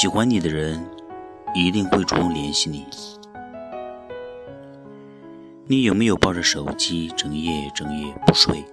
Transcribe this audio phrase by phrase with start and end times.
[0.00, 0.82] 喜欢你的人
[1.54, 2.86] 一定会主动联系你。
[5.66, 8.64] 你有没有抱着手机整夜整夜不睡，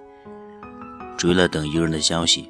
[1.18, 2.48] 只为了等一个人的消息？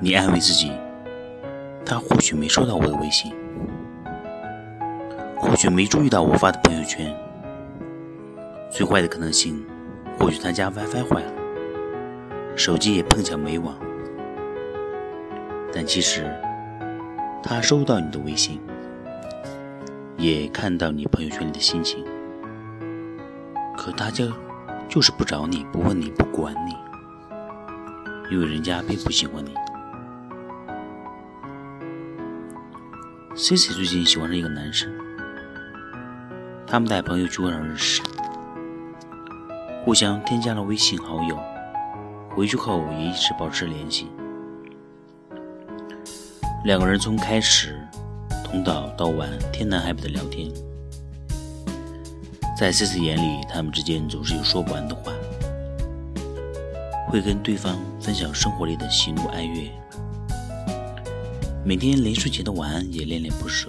[0.00, 0.72] 你安慰自己，
[1.84, 3.34] 他或许没收到我的微信，
[5.36, 7.14] 或许没注意到我发的朋友圈。
[8.70, 9.62] 最坏的可能性，
[10.18, 11.32] 或许他家 WiFi 坏了，
[12.56, 13.76] 手机也碰巧没网。
[15.72, 16.24] 但其实，
[17.42, 18.60] 他收到你的微信。
[20.18, 22.02] 也看到你朋友圈里的心情，
[23.76, 24.24] 可大家
[24.88, 26.74] 就是不找你，不问你，不管你，
[28.30, 29.52] 因为人家并不喜欢你。
[33.34, 34.90] C C 最近喜欢上一个男生，
[36.66, 38.00] 他们在朋友聚会上认识，
[39.84, 41.38] 互相添加了微信好友，
[42.30, 44.10] 回去后也一直保持联系。
[46.66, 47.78] 两个人从开始。
[48.44, 50.50] 从早到晚，天南海北的聊天，
[52.58, 55.12] 在 C C 眼里，他们之间总是有说不完的话，
[57.08, 59.70] 会跟对方分享生活里的喜怒哀乐，
[61.64, 63.68] 每天临睡前的晚安也恋恋不舍。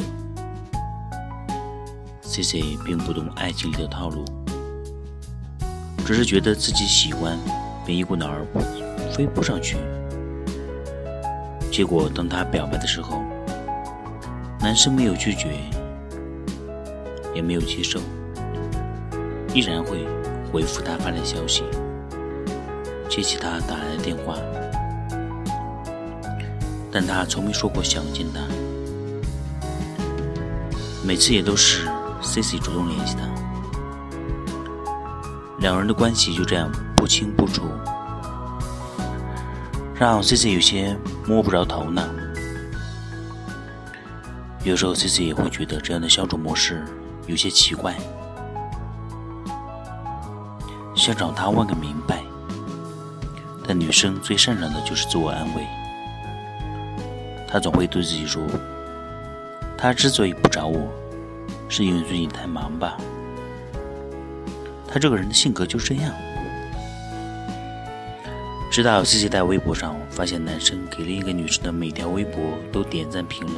[2.24, 4.26] C C 并不懂爱情里的套路，
[6.04, 7.38] 只是觉得自己喜欢，
[7.86, 8.44] 便一股脑儿
[9.14, 9.78] 飞扑上去，
[11.78, 13.22] 结果当他表白的时候。
[14.60, 15.50] 男生没有拒绝，
[17.36, 18.00] 也没有接受，
[19.54, 20.08] 依然会
[20.52, 21.64] 回复他发来消息，
[23.08, 24.36] 接起他打来的电话，
[26.92, 28.42] 但他从没说过想见他，
[31.06, 31.88] 每次也都是
[32.24, 33.22] C C 主动联系他，
[35.60, 37.62] 两人的关系就这样不清不楚，
[39.94, 40.98] 让 C C 有些
[41.28, 42.04] 摸不着头脑。
[44.64, 46.86] 有时候，C C 也会觉得这样的相处模式
[47.26, 47.96] 有些奇怪，
[50.96, 52.24] 想找他问个明白。
[53.68, 55.68] 但女生最擅长的就是自我安慰，
[57.46, 58.42] 她总会对自己说
[59.78, 60.88] ：“他之所以不找我，
[61.68, 62.98] 是因为最近太忙吧。”
[64.88, 66.14] 他这个人的性格就这样。
[68.78, 72.40] 直到 C C 在微博上发现，男生给另一个女生的每条微博
[72.72, 73.56] 都点赞评论。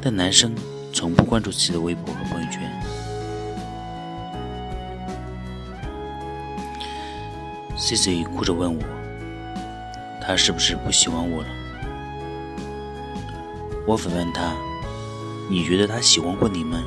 [0.00, 0.54] 但男生
[0.92, 2.62] 从不关注自己的微博和朋友圈。
[7.76, 8.80] C C 哭着问我
[10.22, 11.48] ：“他是不是不喜欢我了？”
[13.84, 14.54] 我反问他
[15.50, 16.80] ：“你觉得他喜欢过你吗？”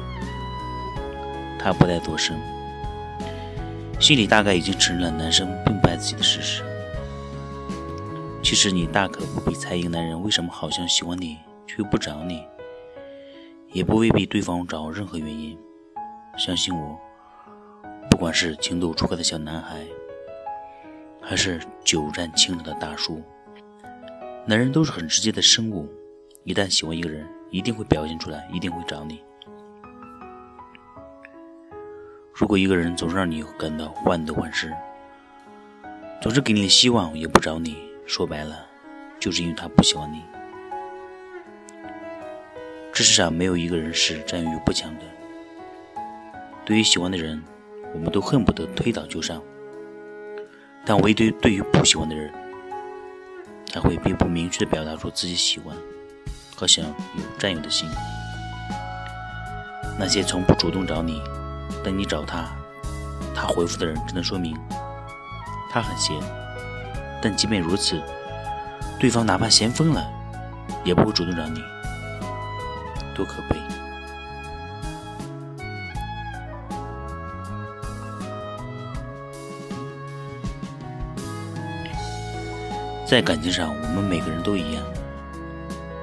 [1.59, 2.39] 他不再多声，
[3.99, 6.63] 心里大概已经承认了男生并不爱自己的事实。
[8.41, 11.37] 其实你大可不必猜一个男人为什么好像喜欢你
[11.67, 12.43] 却又不找你。
[13.71, 15.55] 也不未必对方找任何原因，
[16.35, 16.97] 相信我，
[18.09, 19.85] 不管是情窦初开的小男孩，
[21.21, 23.21] 还是久战情场的大叔，
[24.47, 25.87] 男人都是很直接的生物，
[26.45, 29.21] 一旦喜欢一个人，一定会表现出来，一定会找你。
[32.39, 34.73] 如果一个人总是让你感到患得患失，
[36.21, 38.65] 总是给你希望也不找你，说白了，
[39.19, 40.23] 就是因为他不喜欢你。
[42.93, 45.01] 这世上没有一个人是占有欲不强的。
[46.63, 47.43] 对于喜欢的人，
[47.93, 49.41] 我们都恨不得推倒就上；
[50.85, 52.31] 但唯独对于不喜欢的人，
[53.69, 55.75] 他会并不明确的表达出自己喜欢
[56.55, 57.89] 和想有占有的心。
[59.99, 61.21] 那些从不主动找你，
[61.83, 62.49] 等你找他，
[63.33, 64.57] 他回复的人，只能说明
[65.71, 66.15] 他很闲。
[67.21, 68.01] 但即便如此，
[68.99, 70.09] 对方哪怕闲疯了，
[70.83, 71.61] 也不会主动找你。
[73.15, 73.57] 多可悲！
[83.05, 84.83] 在感情上，我们每个人都一样，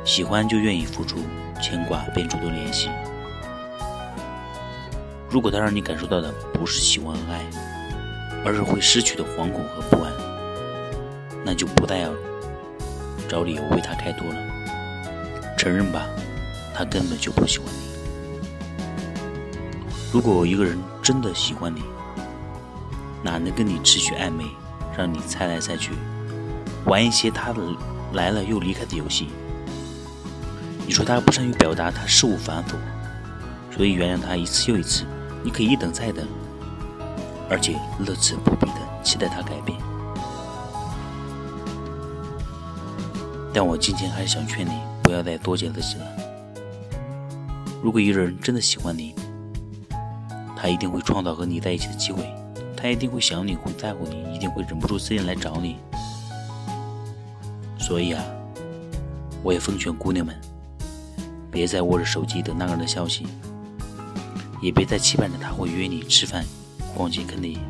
[0.04, 1.18] 喜欢就愿意付出，
[1.62, 2.90] 牵挂便主动联系。
[5.30, 7.44] 如果他让你感受到的不是喜欢和爱，
[8.44, 10.12] 而是会失去的惶恐和不安，
[11.44, 12.10] 那就不再要
[13.28, 14.36] 找理由为他开脱了。
[15.56, 16.06] 承认吧。
[16.78, 17.72] 他根本就不喜欢你。
[20.12, 21.82] 如果一个人真的喜欢你，
[23.22, 24.44] 哪能跟你持续暧昧，
[24.94, 25.92] 让你猜来猜去，
[26.84, 27.62] 玩一些他的
[28.12, 29.28] 来了又离开的游戏？
[30.86, 32.74] 你说他不善于表达，他事务繁琐，
[33.74, 35.06] 所以原谅他一次又一次。
[35.46, 36.26] 你可以一等再等，
[37.48, 39.78] 而且乐此不疲的期待他改变。
[43.54, 44.72] 但我今天还是想劝你，
[45.04, 46.06] 不要再多结自己了。
[47.80, 49.14] 如果一个人真的喜欢你，
[50.56, 52.28] 他一定会创造和你在一起的机会，
[52.76, 55.76] 他一定会想你，会在乎你，一定会忍不住时间来找你。
[57.78, 58.24] 所以啊，
[59.44, 60.34] 我也奉劝姑娘们，
[61.52, 63.28] 别再握着手机等那个人的消息，
[64.60, 66.44] 也别再期盼着他会约你吃饭、
[66.94, 67.60] 逛街、看电影，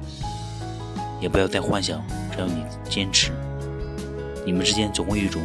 [1.20, 2.02] 也不要再幻想
[2.32, 3.32] 只要你坚持，
[4.44, 5.42] 你们之间总会有一种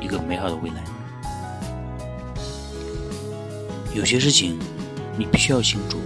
[0.00, 0.84] 一个美好的未来。
[3.94, 4.58] 有些事情。
[5.18, 5.98] 你必须要清楚，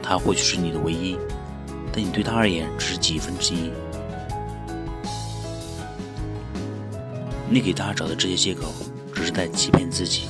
[0.00, 1.16] 他或许是你的唯一，
[1.92, 3.72] 但你对他而言只是几分之一。
[7.50, 8.72] 你给他找的这些借口，
[9.12, 10.28] 只是在欺骗自己。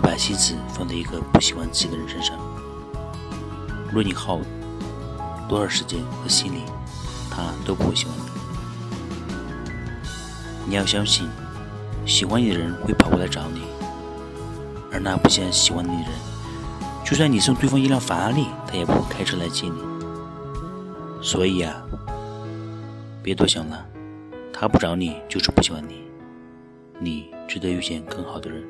[0.00, 2.34] 你把心思放在一个不喜欢自己的人身上，
[3.90, 4.40] 无论你耗
[5.46, 6.62] 多少时间和心力，
[7.30, 8.22] 他都不会喜欢你。
[10.64, 11.28] 你要相信，
[12.06, 13.60] 喜欢你的人会跑过来找你。
[14.90, 16.12] 而那不想喜欢你的人，
[17.04, 19.82] 就算你送对方一辆法拉利，他也不会开车来接你。
[21.20, 21.76] 所以啊，
[23.22, 23.84] 别多想了，
[24.50, 26.04] 他不找你就是不喜欢你，
[26.98, 28.64] 你值得遇见更好的人。